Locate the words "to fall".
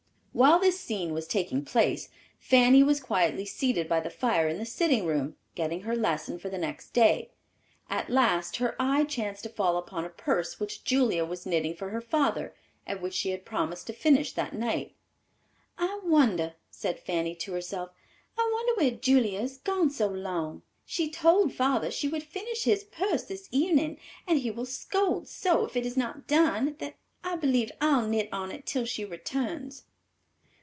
9.43-9.75